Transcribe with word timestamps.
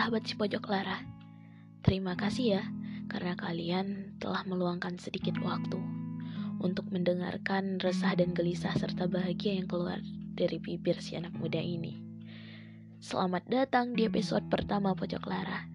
sahabat 0.00 0.24
si 0.24 0.32
pojok 0.32 0.72
Lara. 0.72 0.96
Terima 1.84 2.16
kasih 2.16 2.56
ya 2.56 2.64
karena 3.12 3.36
kalian 3.36 4.16
telah 4.16 4.48
meluangkan 4.48 4.96
sedikit 4.96 5.36
waktu 5.44 5.76
untuk 6.56 6.88
mendengarkan 6.88 7.76
resah 7.84 8.16
dan 8.16 8.32
gelisah 8.32 8.72
serta 8.80 9.04
bahagia 9.12 9.60
yang 9.60 9.68
keluar 9.68 10.00
dari 10.32 10.56
bibir 10.56 10.96
si 11.04 11.20
anak 11.20 11.36
muda 11.36 11.60
ini. 11.60 12.00
Selamat 13.04 13.44
datang 13.52 13.92
di 13.92 14.08
episode 14.08 14.48
pertama 14.48 14.96
Pojok 14.96 15.20
Lara. 15.28 15.68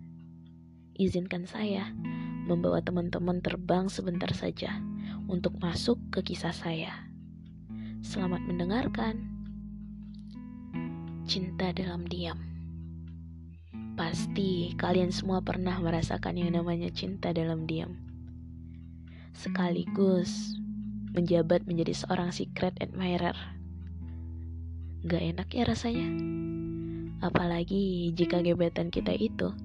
Izinkan 0.98 1.46
saya 1.46 1.94
membawa 2.50 2.82
teman-teman 2.82 3.46
terbang 3.46 3.94
sebentar 3.94 4.34
saja 4.34 4.74
untuk 5.30 5.54
masuk 5.62 6.02
ke 6.10 6.34
kisah 6.34 6.50
saya. 6.50 6.98
Selamat 8.02 8.42
mendengarkan. 8.42 9.22
Cinta 11.30 11.70
dalam 11.78 12.10
diam. 12.10 12.55
Pasti 13.96 14.76
kalian 14.76 15.16
semua 15.16 15.40
pernah 15.40 15.80
merasakan 15.80 16.36
yang 16.36 16.52
namanya 16.52 16.92
cinta 16.92 17.32
dalam 17.32 17.64
diam. 17.64 17.96
Sekaligus 19.32 20.60
menjabat 21.16 21.64
menjadi 21.64 21.96
seorang 21.96 22.36
secret 22.36 22.76
admirer. 22.84 23.40
Gak 25.08 25.24
enak 25.24 25.48
ya 25.48 25.64
rasanya. 25.64 26.12
Apalagi 27.24 28.12
jika 28.12 28.44
gebetan 28.44 28.92
kita 28.92 29.16
itu 29.16 29.56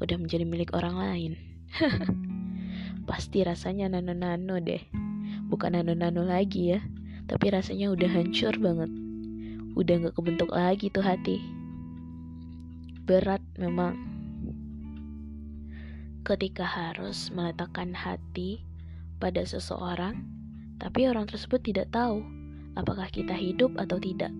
udah 0.00 0.16
menjadi 0.16 0.48
milik 0.48 0.72
orang 0.72 0.96
lain. 0.96 1.32
Pasti 3.08 3.44
rasanya 3.44 3.92
nano-nano 3.92 4.64
deh. 4.64 4.80
Bukan 5.52 5.76
nano-nano 5.76 6.24
lagi 6.24 6.72
ya, 6.72 6.80
tapi 7.28 7.52
rasanya 7.52 7.92
udah 7.92 8.08
hancur 8.08 8.56
banget. 8.56 8.88
Udah 9.76 10.08
gak 10.08 10.16
kebentuk 10.16 10.56
lagi 10.56 10.88
tuh 10.88 11.04
hati 11.04 11.64
berat 13.04 13.43
memang 13.54 13.94
ketika 16.24 16.64
harus 16.64 17.28
meletakkan 17.30 17.92
hati 17.92 18.64
pada 19.20 19.44
seseorang, 19.44 20.24
tapi 20.80 21.06
orang 21.06 21.28
tersebut 21.28 21.60
tidak 21.60 21.92
tahu 21.92 22.24
apakah 22.74 23.06
kita 23.12 23.36
hidup 23.36 23.76
atau 23.76 24.00
tidak. 24.00 24.32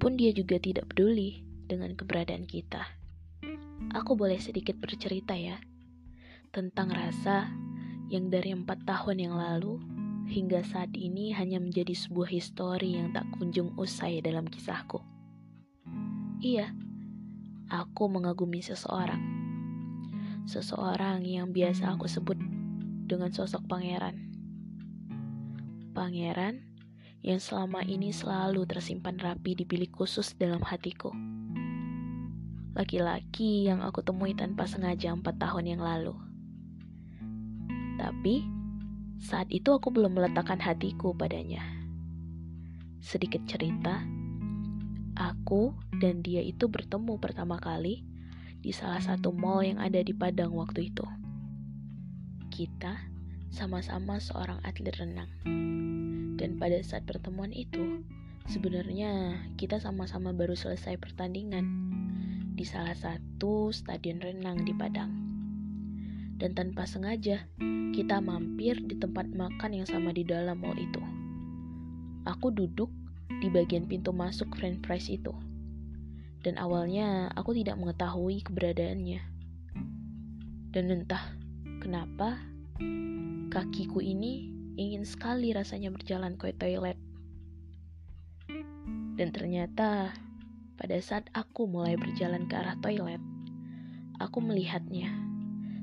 Pun 0.00 0.16
dia 0.16 0.32
juga 0.32 0.56
tidak 0.56 0.88
peduli 0.90 1.44
dengan 1.68 1.92
keberadaan 1.94 2.48
kita. 2.48 2.82
Aku 3.94 4.16
boleh 4.16 4.40
sedikit 4.40 4.76
bercerita 4.80 5.36
ya 5.36 5.60
tentang 6.50 6.90
rasa 6.90 7.46
yang 8.10 8.26
dari 8.26 8.50
empat 8.50 8.82
tahun 8.82 9.22
yang 9.22 9.34
lalu 9.38 9.78
hingga 10.26 10.66
saat 10.66 10.90
ini 10.98 11.30
hanya 11.34 11.62
menjadi 11.62 11.94
sebuah 11.94 12.30
histori 12.30 12.98
yang 12.98 13.14
tak 13.14 13.26
kunjung 13.38 13.74
usai 13.78 14.18
dalam 14.18 14.46
kisahku. 14.50 14.98
Iya, 16.42 16.74
aku 17.70 18.10
mengagumi 18.10 18.58
seseorang. 18.60 19.22
Seseorang 20.50 21.22
yang 21.22 21.54
biasa 21.54 21.94
aku 21.94 22.10
sebut 22.10 22.36
dengan 23.06 23.30
sosok 23.30 23.62
pangeran. 23.70 24.18
Pangeran 25.94 26.66
yang 27.22 27.38
selama 27.38 27.86
ini 27.86 28.10
selalu 28.10 28.66
tersimpan 28.66 29.14
rapi 29.22 29.54
di 29.54 29.62
bilik 29.62 29.94
khusus 29.94 30.34
dalam 30.34 30.60
hatiku. 30.66 31.14
Laki-laki 32.74 33.70
yang 33.70 33.86
aku 33.86 34.02
temui 34.02 34.34
tanpa 34.34 34.66
sengaja 34.66 35.14
empat 35.14 35.38
tahun 35.38 35.78
yang 35.78 35.82
lalu. 35.82 36.14
Tapi, 38.00 38.42
saat 39.20 39.46
itu 39.52 39.70
aku 39.70 39.92
belum 39.92 40.16
meletakkan 40.16 40.58
hatiku 40.58 41.12
padanya. 41.12 41.60
Sedikit 43.04 43.44
cerita, 43.44 44.00
Aku 45.20 45.76
dan 46.00 46.24
dia 46.24 46.40
itu 46.40 46.72
bertemu 46.72 47.20
pertama 47.20 47.60
kali 47.60 48.08
di 48.64 48.72
salah 48.72 49.04
satu 49.04 49.36
mall 49.36 49.60
yang 49.60 49.76
ada 49.76 50.00
di 50.00 50.16
Padang 50.16 50.56
waktu 50.56 50.88
itu. 50.88 51.04
Kita 52.48 52.96
sama-sama 53.52 54.16
seorang 54.16 54.64
atlet 54.64 54.96
renang. 54.96 55.28
Dan 56.40 56.56
pada 56.56 56.80
saat 56.80 57.04
pertemuan 57.04 57.52
itu, 57.52 58.00
sebenarnya 58.48 59.36
kita 59.60 59.76
sama-sama 59.76 60.32
baru 60.32 60.56
selesai 60.56 60.96
pertandingan 60.96 61.68
di 62.56 62.64
salah 62.64 62.96
satu 62.96 63.76
stadion 63.76 64.24
renang 64.24 64.64
di 64.64 64.72
Padang. 64.72 65.12
Dan 66.40 66.56
tanpa 66.56 66.88
sengaja, 66.88 67.44
kita 67.92 68.24
mampir 68.24 68.80
di 68.88 68.96
tempat 68.96 69.28
makan 69.36 69.84
yang 69.84 69.84
sama 69.84 70.16
di 70.16 70.24
dalam 70.24 70.64
mall 70.64 70.80
itu. 70.80 71.04
Aku 72.24 72.48
duduk 72.48 72.88
di 73.40 73.48
bagian 73.48 73.88
pintu 73.88 74.12
masuk 74.12 74.52
French 74.54 74.84
fries 74.84 75.08
itu. 75.08 75.32
Dan 76.40 76.56
awalnya 76.60 77.32
aku 77.36 77.56
tidak 77.56 77.80
mengetahui 77.80 78.44
keberadaannya. 78.44 79.20
Dan 80.70 80.84
entah 80.92 81.36
kenapa 81.80 82.40
kakiku 83.50 83.98
ini 83.98 84.52
ingin 84.78 85.04
sekali 85.04 85.52
rasanya 85.52 85.92
berjalan 85.92 86.36
ke 86.36 86.52
toilet. 86.56 86.96
Dan 89.20 89.28
ternyata 89.36 90.16
pada 90.80 90.96
saat 91.04 91.28
aku 91.36 91.68
mulai 91.68 91.96
berjalan 92.00 92.48
ke 92.48 92.56
arah 92.56 92.76
toilet, 92.80 93.20
aku 94.16 94.40
melihatnya 94.40 95.12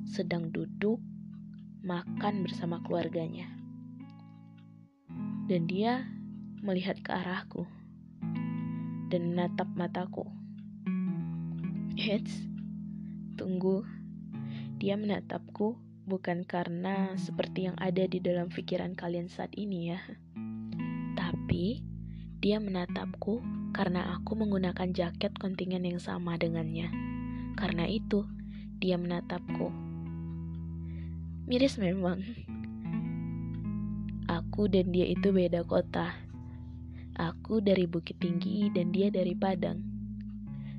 sedang 0.10 0.50
duduk 0.50 0.98
makan 1.86 2.42
bersama 2.42 2.82
keluarganya. 2.82 3.46
Dan 5.46 5.70
dia 5.70 6.17
melihat 6.62 6.98
ke 7.06 7.14
arahku 7.14 7.70
dan 9.08 9.34
menatap 9.34 9.70
mataku. 9.78 10.28
Eits, 11.98 12.46
tunggu. 13.40 13.86
Dia 14.78 14.94
menatapku 14.94 15.78
bukan 16.06 16.46
karena 16.46 17.18
seperti 17.18 17.72
yang 17.72 17.78
ada 17.82 18.06
di 18.06 18.22
dalam 18.22 18.52
pikiran 18.54 18.94
kalian 18.94 19.32
saat 19.32 19.50
ini 19.58 19.96
ya. 19.96 20.00
Tapi 21.18 21.82
dia 22.38 22.62
menatapku 22.62 23.42
karena 23.74 24.14
aku 24.14 24.38
menggunakan 24.38 24.94
jaket 24.94 25.34
kontingen 25.42 25.86
yang 25.86 26.02
sama 26.02 26.38
dengannya. 26.38 26.94
Karena 27.58 27.90
itu, 27.90 28.26
dia 28.78 29.02
menatapku. 29.02 29.74
Miris 31.50 31.82
memang. 31.82 32.22
Aku 34.28 34.68
dan 34.68 34.92
dia 34.92 35.08
itu 35.08 35.32
beda 35.32 35.64
kota 35.64 36.27
Aku 37.18 37.66
dari 37.66 37.90
Bukit 37.90 38.22
Tinggi 38.22 38.70
dan 38.70 38.94
dia 38.94 39.10
dari 39.10 39.34
Padang. 39.34 39.82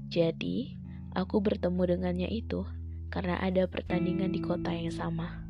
Jadi, 0.06 0.70
aku 1.10 1.42
bertemu 1.42 1.98
dengannya 1.98 2.30
itu 2.30 2.62
karena 3.10 3.42
ada 3.42 3.66
pertandingan 3.66 4.30
di 4.30 4.38
kota 4.38 4.70
yang 4.70 4.94
sama. 4.94 5.42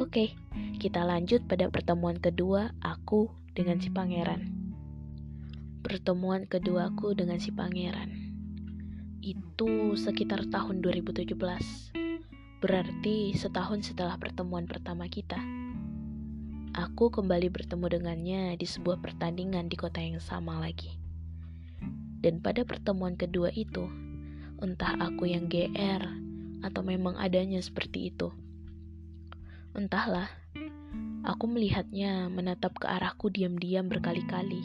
Oke, 0.00 0.32
kita 0.80 1.04
lanjut 1.04 1.44
pada 1.44 1.68
pertemuan 1.68 2.16
kedua 2.16 2.72
aku 2.80 3.28
dengan 3.52 3.76
si 3.76 3.92
pangeran. 3.92 4.48
Pertemuan 5.84 6.48
keduaku 6.48 7.12
dengan 7.12 7.36
si 7.36 7.52
pangeran 7.52 8.08
itu 9.20 10.00
sekitar 10.00 10.48
tahun 10.48 10.80
2017. 10.80 11.36
Berarti 12.64 13.36
setahun 13.36 13.92
setelah 13.92 14.16
pertemuan 14.16 14.64
pertama 14.64 15.12
kita 15.12 15.36
aku 16.70 17.10
kembali 17.10 17.50
bertemu 17.50 17.86
dengannya 17.98 18.42
di 18.54 18.62
sebuah 18.62 19.02
pertandingan 19.02 19.66
di 19.66 19.74
kota 19.74 19.98
yang 19.98 20.22
sama 20.22 20.62
lagi. 20.62 20.94
Dan 22.20 22.38
pada 22.38 22.62
pertemuan 22.62 23.18
kedua 23.18 23.50
itu, 23.50 23.90
entah 24.62 24.94
aku 25.02 25.26
yang 25.26 25.50
GR 25.50 26.04
atau 26.62 26.82
memang 26.84 27.18
adanya 27.18 27.58
seperti 27.58 28.14
itu. 28.14 28.30
Entahlah, 29.74 30.30
aku 31.26 31.44
melihatnya 31.50 32.30
menatap 32.30 32.78
ke 32.78 32.86
arahku 32.86 33.32
diam-diam 33.32 33.90
berkali-kali. 33.90 34.62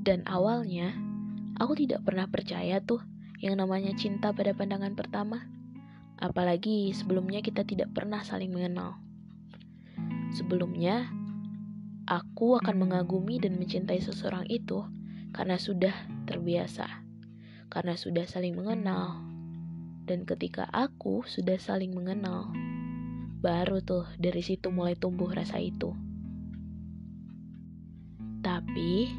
Dan 0.00 0.24
awalnya, 0.24 0.94
aku 1.60 1.74
tidak 1.84 2.06
pernah 2.06 2.30
percaya 2.30 2.80
tuh 2.80 3.02
yang 3.42 3.60
namanya 3.60 3.92
cinta 3.92 4.32
pada 4.32 4.56
pandangan 4.56 4.96
pertama. 4.96 5.44
Apalagi 6.16 6.96
sebelumnya 6.96 7.44
kita 7.44 7.66
tidak 7.66 7.92
pernah 7.92 8.24
saling 8.24 8.54
mengenal. 8.54 9.05
Sebelumnya, 10.34 11.10
aku 12.06 12.58
akan 12.58 12.86
mengagumi 12.86 13.38
dan 13.42 13.58
mencintai 13.58 13.98
seseorang 13.98 14.46
itu 14.46 14.82
karena 15.34 15.58
sudah 15.58 15.94
terbiasa, 16.24 16.86
karena 17.68 17.98
sudah 17.98 18.24
saling 18.24 18.54
mengenal. 18.54 19.20
Dan 20.06 20.22
ketika 20.22 20.70
aku 20.70 21.26
sudah 21.26 21.58
saling 21.58 21.90
mengenal, 21.90 22.54
baru 23.42 23.82
tuh 23.82 24.06
dari 24.16 24.40
situ 24.40 24.70
mulai 24.70 24.94
tumbuh 24.94 25.28
rasa 25.30 25.58
itu. 25.58 25.92
Tapi, 28.46 29.10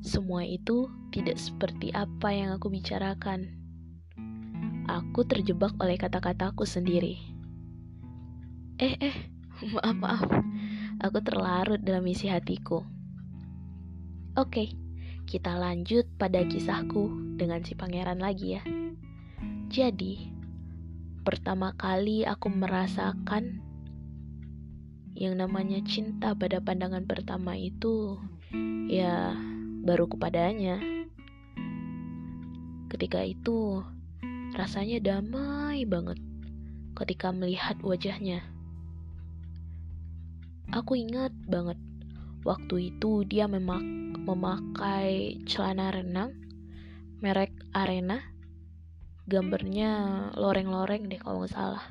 semua 0.00 0.48
itu 0.48 0.88
tidak 1.12 1.36
seperti 1.36 1.92
apa 1.92 2.32
yang 2.32 2.56
aku 2.56 2.72
bicarakan. 2.72 3.52
Aku 4.88 5.28
terjebak 5.28 5.76
oleh 5.76 6.00
kata-kataku 6.00 6.64
sendiri. 6.64 7.20
Eh, 8.80 8.96
eh, 8.96 9.16
maaf 9.68 9.96
maaf 9.96 10.30
aku 11.04 11.18
terlarut 11.20 11.80
dalam 11.84 12.06
isi 12.08 12.32
hatiku 12.32 12.84
oke 14.36 14.64
kita 15.28 15.54
lanjut 15.56 16.08
pada 16.16 16.42
kisahku 16.48 17.36
dengan 17.36 17.62
si 17.62 17.76
pangeran 17.76 18.18
lagi 18.18 18.58
ya 18.58 18.62
Jadi, 19.70 20.26
pertama 21.22 21.70
kali 21.78 22.26
aku 22.26 22.50
merasakan 22.50 23.62
yang 25.14 25.38
namanya 25.38 25.78
cinta 25.86 26.34
pada 26.34 26.58
pandangan 26.58 27.06
pertama 27.06 27.54
itu 27.54 28.18
ya 28.90 29.38
baru 29.86 30.10
kepadanya. 30.10 30.82
Ketika 32.90 33.22
itu 33.22 33.86
rasanya 34.58 34.98
damai 34.98 35.86
banget 35.86 36.18
ketika 36.98 37.30
melihat 37.30 37.78
wajahnya. 37.86 38.42
Aku 40.70 40.94
ingat 40.94 41.34
banget 41.50 41.74
waktu 42.46 42.94
itu 42.94 43.26
dia 43.26 43.50
memak 43.50 43.82
memakai 44.22 45.42
celana 45.42 45.90
renang 45.90 46.30
merek 47.18 47.50
Arena. 47.74 48.22
Gambarnya 49.26 49.90
loreng-loreng 50.38 51.10
deh 51.10 51.18
kalau 51.18 51.42
nggak 51.42 51.58
salah. 51.58 51.82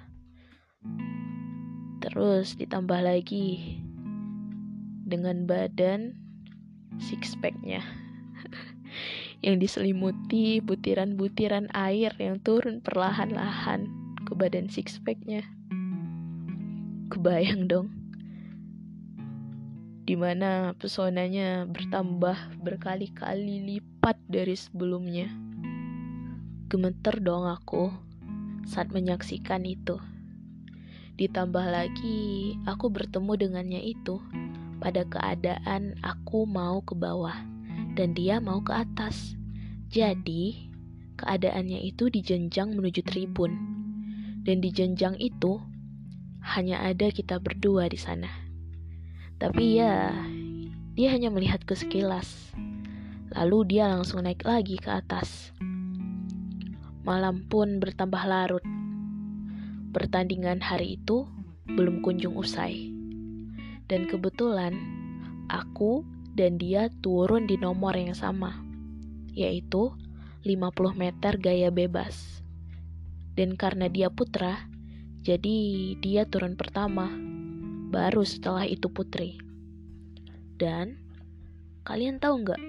Terus 2.00 2.56
ditambah 2.56 3.04
lagi 3.04 3.84
dengan 5.04 5.44
badan 5.44 6.16
six 7.04 7.36
packnya 7.36 7.84
yang 9.46 9.60
diselimuti 9.60 10.64
butiran-butiran 10.64 11.68
air 11.76 12.16
yang 12.16 12.40
turun 12.40 12.80
perlahan-lahan 12.80 13.92
ke 14.24 14.32
badan 14.40 14.72
six 14.72 15.04
packnya. 15.04 15.44
Kebayang 17.12 17.68
dong, 17.68 17.99
di 20.10 20.18
mana 20.18 20.74
pesonanya 20.74 21.70
bertambah 21.70 22.34
berkali-kali 22.66 23.62
lipat 23.62 24.18
dari 24.26 24.58
sebelumnya. 24.58 25.30
Gemeter 26.66 27.22
dong 27.22 27.46
aku 27.46 27.94
saat 28.66 28.90
menyaksikan 28.90 29.70
itu. 29.70 30.02
Ditambah 31.14 31.62
lagi, 31.62 32.58
aku 32.66 32.90
bertemu 32.90 33.38
dengannya 33.38 33.86
itu 33.86 34.18
pada 34.82 35.06
keadaan 35.06 35.94
aku 36.02 36.50
mau 36.50 36.82
ke 36.82 36.98
bawah 36.98 37.38
dan 37.94 38.18
dia 38.18 38.42
mau 38.42 38.66
ke 38.66 38.74
atas. 38.74 39.38
Jadi, 39.94 40.74
keadaannya 41.22 41.86
itu 41.86 42.10
di 42.10 42.26
jenjang 42.26 42.74
menuju 42.74 43.06
tribun. 43.06 43.54
Dan 44.42 44.58
di 44.58 44.74
jenjang 44.74 45.22
itu 45.22 45.62
hanya 46.42 46.82
ada 46.82 47.14
kita 47.14 47.38
berdua 47.38 47.86
di 47.86 48.02
sana. 48.02 48.49
Tapi 49.40 49.80
ya, 49.80 50.12
dia 50.94 51.16
hanya 51.16 51.32
melihat 51.32 51.64
ke 51.64 51.74
sekilas. 51.74 52.52
Lalu 53.32 53.76
dia 53.76 53.88
langsung 53.88 54.28
naik 54.28 54.44
lagi 54.44 54.76
ke 54.76 54.92
atas. 54.92 55.56
Malam 57.08 57.48
pun 57.48 57.80
bertambah 57.80 58.20
larut 58.28 58.62
Pertandingan 59.90 60.62
hari 60.62 61.02
itu 61.02 61.26
belum 61.66 62.06
kunjung 62.06 62.38
usai. 62.38 62.94
Dan 63.90 64.06
kebetulan 64.06 64.78
aku 65.50 66.06
dan 66.38 66.62
dia 66.62 66.94
turun 67.02 67.50
di 67.50 67.58
nomor 67.58 67.98
yang 67.98 68.14
sama, 68.14 68.62
yaitu 69.34 69.90
50 70.46 70.94
meter 70.94 71.42
gaya 71.42 71.74
bebas. 71.74 72.46
Dan 73.34 73.58
karena 73.58 73.90
dia 73.90 74.14
putra, 74.14 74.70
jadi 75.26 75.58
dia 75.98 76.30
turun 76.30 76.54
pertama, 76.54 77.10
baru 77.90 78.22
setelah 78.22 78.70
itu 78.70 78.88
putri. 78.88 79.42
Dan 80.56 81.02
kalian 81.84 82.22
tahu 82.22 82.46
nggak, 82.46 82.62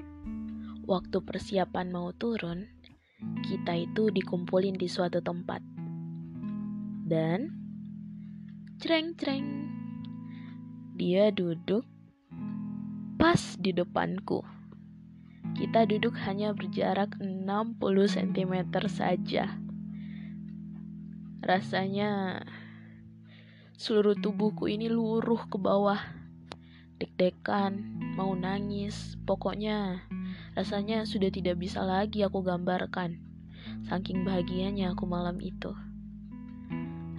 waktu 0.88 1.18
persiapan 1.20 1.92
mau 1.92 2.10
turun, 2.16 2.66
kita 3.44 3.76
itu 3.76 4.08
dikumpulin 4.08 4.80
di 4.80 4.88
suatu 4.88 5.20
tempat 5.20 5.60
dan 7.10 7.50
cereng-cereng 8.78 9.66
dia 10.94 11.34
duduk 11.34 11.82
pas 13.18 13.58
di 13.58 13.74
depanku. 13.74 14.46
Kita 15.58 15.90
duduk 15.90 16.14
hanya 16.22 16.54
berjarak 16.54 17.18
60 17.18 17.82
cm 18.06 18.54
saja. 18.86 19.58
Rasanya 21.42 22.40
seluruh 23.80 24.12
tubuhku 24.12 24.68
ini 24.68 24.92
luruh 24.92 25.48
ke 25.48 25.56
bawah. 25.56 25.96
Deg-degan, 27.00 27.80
mau 28.12 28.36
nangis, 28.36 29.16
pokoknya 29.24 30.04
rasanya 30.52 31.08
sudah 31.08 31.32
tidak 31.32 31.56
bisa 31.56 31.80
lagi 31.80 32.20
aku 32.20 32.44
gambarkan. 32.44 33.16
Saking 33.88 34.20
bahagianya 34.28 34.92
aku 34.92 35.08
malam 35.08 35.40
itu. 35.40 35.72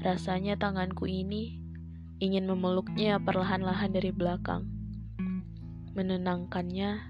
Rasanya 0.05 0.53
tanganku 0.53 1.09
ini 1.09 1.57
ingin 2.21 2.45
memeluknya 2.45 3.17
perlahan-lahan 3.17 3.89
dari 3.89 4.13
belakang. 4.13 4.69
Menenangkannya 5.97 7.09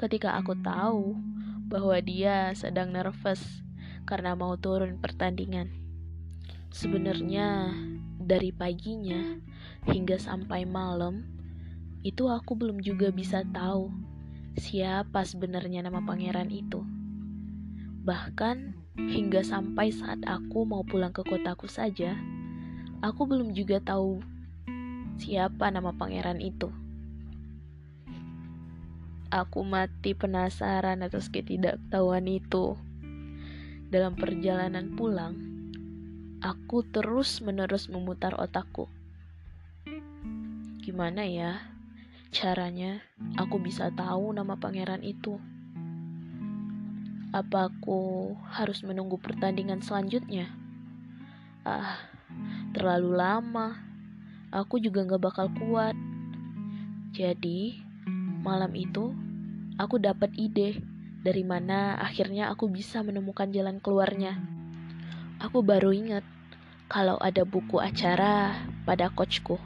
ketika 0.00 0.40
aku 0.40 0.56
tahu 0.64 1.20
bahwa 1.68 2.00
dia 2.00 2.56
sedang 2.56 2.96
nervous 2.96 3.60
karena 4.08 4.32
mau 4.32 4.56
turun 4.56 4.96
pertandingan. 4.96 5.68
Sebenarnya 6.72 7.68
dari 8.32 8.48
paginya 8.48 9.36
hingga 9.84 10.16
sampai 10.16 10.64
malam 10.64 11.28
itu 12.00 12.32
aku 12.32 12.56
belum 12.56 12.80
juga 12.80 13.12
bisa 13.12 13.44
tahu 13.44 13.92
siapa 14.56 15.20
sebenarnya 15.28 15.84
nama 15.84 16.00
pangeran 16.00 16.48
itu. 16.48 16.80
Bahkan 18.02 18.82
Hingga 18.92 19.40
sampai 19.40 19.88
saat 19.88 20.20
aku 20.28 20.68
mau 20.68 20.84
pulang 20.84 21.16
ke 21.16 21.24
kotaku 21.24 21.64
saja, 21.64 22.12
aku 23.00 23.24
belum 23.24 23.56
juga 23.56 23.80
tahu 23.80 24.20
siapa 25.16 25.72
nama 25.72 25.96
pangeran 25.96 26.44
itu. 26.44 26.68
Aku 29.32 29.64
mati 29.64 30.12
penasaran 30.12 31.00
atas 31.00 31.32
ketidaktahuan 31.32 32.28
itu. 32.28 32.76
Dalam 33.88 34.12
perjalanan 34.12 34.92
pulang, 34.92 35.51
aku 36.42 36.82
terus-menerus 36.82 37.86
memutar 37.86 38.34
otakku. 38.34 38.90
Gimana 40.82 41.22
ya 41.22 41.62
caranya 42.34 42.98
aku 43.38 43.62
bisa 43.62 43.94
tahu 43.94 44.34
nama 44.34 44.58
pangeran 44.58 45.06
itu? 45.06 45.38
Apa 47.30 47.70
aku 47.70 48.34
harus 48.50 48.82
menunggu 48.82 49.22
pertandingan 49.22 49.80
selanjutnya? 49.86 50.50
Ah, 51.62 52.02
terlalu 52.74 53.14
lama. 53.14 53.78
Aku 54.50 54.82
juga 54.82 55.06
gak 55.06 55.22
bakal 55.22 55.46
kuat. 55.56 55.96
Jadi, 57.14 57.80
malam 58.42 58.74
itu 58.74 59.14
aku 59.78 59.96
dapat 59.96 60.34
ide 60.36 60.82
dari 61.22 61.46
mana 61.46 61.96
akhirnya 62.02 62.50
aku 62.50 62.68
bisa 62.68 63.00
menemukan 63.00 63.48
jalan 63.48 63.78
keluarnya. 63.78 64.61
Aku 65.42 65.58
baru 65.58 65.90
ingat 65.90 66.22
kalau 66.86 67.18
ada 67.18 67.42
buku 67.42 67.82
acara 67.82 68.62
pada 68.86 69.10
coachku. 69.10 69.58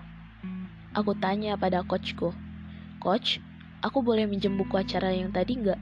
Aku 0.96 1.12
tanya 1.20 1.52
pada 1.60 1.84
coachku, 1.84 2.32
Coach, 2.96 3.44
aku 3.84 4.00
boleh 4.00 4.24
minjem 4.24 4.56
buku 4.56 4.80
acara 4.80 5.12
yang 5.12 5.36
tadi 5.36 5.60
nggak? 5.60 5.76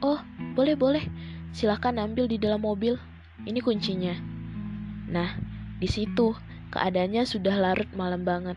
Oh, 0.00 0.16
boleh 0.56 0.80
boleh. 0.80 1.04
Silahkan 1.52 1.92
ambil 2.00 2.24
di 2.24 2.40
dalam 2.40 2.64
mobil. 2.64 2.96
Ini 3.44 3.60
kuncinya. 3.60 4.16
Nah, 5.12 5.36
di 5.76 5.92
situ 5.92 6.32
keadaannya 6.72 7.28
sudah 7.28 7.60
larut 7.60 7.92
malam 7.92 8.24
banget. 8.24 8.56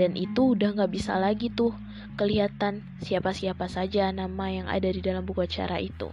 Dan 0.00 0.16
itu 0.16 0.56
udah 0.56 0.80
gak 0.80 0.96
bisa 0.96 1.20
lagi 1.20 1.52
tuh 1.52 1.76
kelihatan 2.16 2.88
siapa-siapa 3.04 3.68
saja 3.68 4.08
nama 4.16 4.48
yang 4.48 4.64
ada 4.64 4.88
di 4.88 5.04
dalam 5.04 5.28
buku 5.28 5.44
acara 5.44 5.76
itu. 5.76 6.08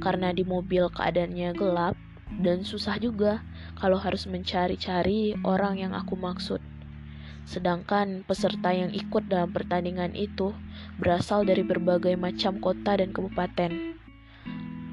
Karena 0.00 0.32
di 0.32 0.48
mobil 0.48 0.88
keadaannya 0.88 1.52
gelap 1.52 2.00
dan 2.38 2.62
susah 2.62 3.00
juga 3.02 3.42
kalau 3.74 3.98
harus 3.98 4.30
mencari-cari 4.30 5.34
orang 5.42 5.82
yang 5.82 5.92
aku 5.96 6.14
maksud. 6.14 6.62
Sedangkan 7.50 8.22
peserta 8.22 8.70
yang 8.70 8.94
ikut 8.94 9.26
dalam 9.26 9.50
pertandingan 9.50 10.14
itu 10.14 10.54
berasal 11.02 11.42
dari 11.42 11.66
berbagai 11.66 12.14
macam 12.14 12.62
kota 12.62 12.94
dan 12.94 13.10
kabupaten. 13.10 13.98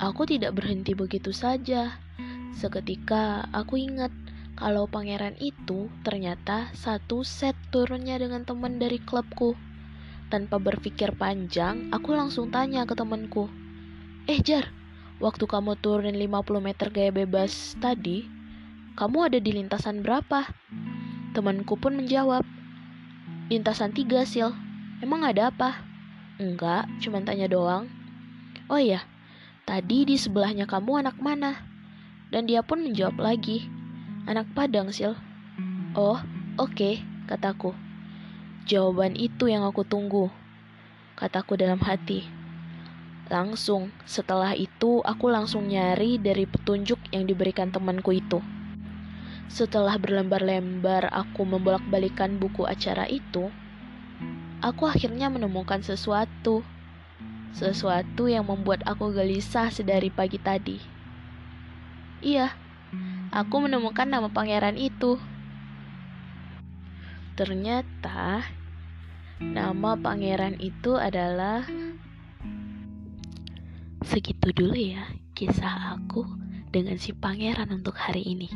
Aku 0.01 0.25
tidak 0.25 0.58
berhenti 0.58 0.98
begitu 0.98 1.29
saja. 1.29 2.01
Seketika 2.58 3.46
aku 3.53 3.77
ingat 3.77 4.10
kalau 4.58 4.89
pangeran 4.89 5.38
itu 5.38 5.89
ternyata 6.01 6.74
satu 6.74 7.22
set 7.22 7.53
turunnya 7.70 8.17
dengan 8.17 8.41
teman 8.41 8.82
dari 8.82 8.98
klubku. 8.98 9.53
Tanpa 10.34 10.58
berpikir 10.58 11.13
panjang, 11.13 11.94
aku 11.94 12.17
langsung 12.17 12.50
tanya 12.50 12.84
ke 12.89 12.98
temanku. 12.98 13.48
Eh 14.25 14.41
Jar, 14.41 14.74
waktu 15.17 15.45
kamu 15.50 15.77
turunin 15.81 16.17
50 16.17 16.62
meter 16.62 16.88
gaya 16.93 17.12
bebas 17.13 17.77
tadi, 17.81 18.27
kamu 18.97 19.31
ada 19.31 19.39
di 19.41 19.51
lintasan 19.53 20.01
berapa? 20.01 20.50
Temanku 21.33 21.77
pun 21.77 21.97
menjawab, 21.97 22.41
Lintasan 23.47 23.95
tiga, 23.95 24.27
Sil. 24.27 24.51
Emang 25.00 25.24
ada 25.24 25.47
apa? 25.47 25.79
Enggak, 26.36 26.83
cuma 27.00 27.24
tanya 27.24 27.47
doang. 27.47 27.88
Oh 28.67 28.75
iya, 28.75 29.07
tadi 29.63 30.03
di 30.03 30.19
sebelahnya 30.19 30.67
kamu 30.67 31.07
anak 31.07 31.15
mana? 31.15 31.63
Dan 32.27 32.43
dia 32.43 32.59
pun 32.59 32.83
menjawab 32.83 33.15
lagi, 33.15 33.71
anak 34.27 34.51
Padang, 34.51 34.91
Sil. 34.91 35.15
Oh, 35.95 36.19
oke, 36.59 36.75
okay, 36.75 37.00
kataku. 37.31 37.71
Jawaban 38.67 39.15
itu 39.15 39.47
yang 39.47 39.63
aku 39.63 39.88
tunggu, 39.88 40.27
kataku 41.15 41.55
dalam 41.55 41.79
hati. 41.79 42.37
Langsung, 43.27 43.91
setelah 44.07 44.55
itu 44.55 45.03
aku 45.03 45.27
langsung 45.27 45.67
nyari 45.67 46.15
dari 46.15 46.48
petunjuk 46.48 47.12
yang 47.12 47.27
diberikan 47.27 47.75
temanku 47.75 48.15
itu. 48.15 48.39
Setelah 49.51 50.00
berlembar-lembar 50.00 51.12
aku 51.12 51.43
membolak-balikan 51.43 52.39
buku 52.39 52.63
acara 52.63 53.03
itu, 53.12 53.51
aku 54.63 54.88
akhirnya 54.88 55.27
menemukan 55.27 55.84
sesuatu. 55.84 56.63
Sesuatu 57.51 58.31
yang 58.31 58.48
membuat 58.48 58.88
aku 58.88 59.12
gelisah 59.12 59.75
sedari 59.75 60.07
pagi 60.07 60.39
tadi. 60.39 60.77
Iya, 62.24 62.55
aku 63.36 63.67
menemukan 63.67 64.07
nama 64.07 64.31
pangeran 64.31 64.79
itu. 64.79 65.19
Ternyata 67.36 68.48
nama 69.43 70.00
pangeran 70.00 70.55
itu 70.63 70.96
adalah 70.96 71.67
Segitu 74.07 74.55
dulu 74.55 74.71
ya 74.71 75.03
kisah 75.35 75.99
aku 75.99 76.23
dengan 76.71 76.95
si 76.95 77.11
pangeran 77.11 77.67
untuk 77.75 77.99
hari 77.99 78.23
ini. 78.23 78.47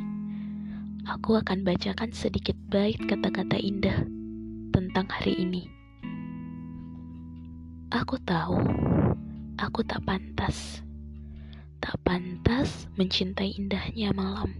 Aku 1.03 1.35
akan 1.35 1.67
bacakan 1.67 2.15
sedikit 2.15 2.55
bait 2.71 2.95
kata-kata 2.95 3.59
indah 3.59 3.99
tentang 4.71 5.11
hari 5.11 5.43
ini. 5.43 5.67
Aku 7.91 8.15
tahu, 8.23 8.63
aku 9.59 9.83
tak 9.83 9.99
pantas. 10.07 10.79
Tak 11.83 11.99
pantas 12.07 12.87
mencintai 12.95 13.51
indahnya 13.51 14.15
malam. 14.15 14.55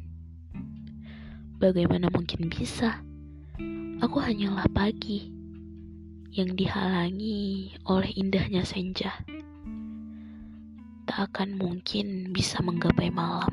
Bagaimana 1.56 2.12
mungkin 2.12 2.52
bisa? 2.52 3.00
Aku 4.04 4.20
hanyalah 4.20 4.68
pagi 4.76 5.32
yang 6.36 6.52
dihalangi 6.52 7.80
oleh 7.88 8.12
indahnya 8.12 8.68
senja 8.68 9.16
tak 11.06 11.34
akan 11.34 11.58
mungkin 11.58 12.32
bisa 12.34 12.62
menggapai 12.62 13.10
malam. 13.10 13.52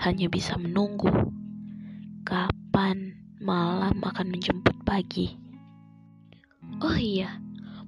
Hanya 0.00 0.26
bisa 0.26 0.58
menunggu 0.58 1.10
kapan 2.22 3.18
malam 3.42 3.98
akan 4.02 4.26
menjemput 4.30 4.74
pagi. 4.86 5.36
Oh 6.82 6.94
iya, 6.94 7.42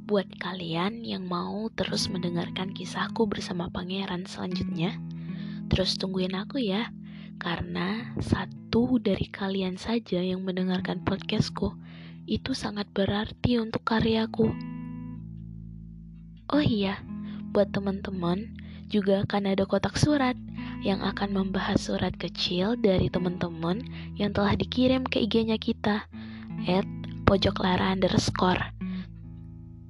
buat 0.04 0.28
kalian 0.37 1.06
yang 1.06 1.25
mau 1.25 1.70
terus 1.73 2.12
mendengarkan 2.12 2.75
kisahku 2.76 3.25
bersama 3.25 3.70
pangeran 3.73 4.28
selanjutnya, 4.28 5.00
terus 5.73 5.96
tungguin 5.96 6.37
aku 6.37 6.61
ya, 6.61 6.92
karena 7.40 8.14
satu 8.20 8.99
dari 9.00 9.26
kalian 9.30 9.80
saja 9.80 10.20
yang 10.23 10.44
mendengarkan 10.44 11.02
podcastku 11.02 11.75
itu 12.26 12.52
sangat 12.52 12.90
berarti 12.92 13.58
untuk 13.58 13.82
karyaku. 13.87 14.52
Oh 16.52 16.62
iya, 16.62 17.00
buat 17.54 17.70
teman-teman 17.70 18.50
juga 18.90 19.23
akan 19.23 19.54
ada 19.54 19.62
kotak 19.64 19.94
surat 19.94 20.34
yang 20.82 21.00
akan 21.00 21.32
membahas 21.32 21.78
surat 21.78 22.12
kecil 22.18 22.75
dari 22.75 23.08
teman-teman 23.08 23.87
yang 24.18 24.34
telah 24.34 24.58
dikirim 24.58 25.06
ke 25.06 25.23
IG-nya 25.23 25.56
kita 25.56 26.04
at 26.66 26.88
pojoklara 27.25 27.94
underscore. 27.94 28.75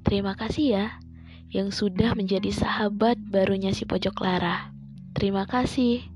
Terima 0.04 0.36
kasih 0.36 0.66
ya 0.68 0.86
yang 1.50 1.72
sudah 1.72 2.12
menjadi 2.12 2.52
sahabat 2.52 3.16
barunya 3.30 3.70
si 3.72 3.88
Pojok 3.88 4.20
Lara. 4.20 4.74
Terima 5.14 5.46
kasih. 5.46 6.13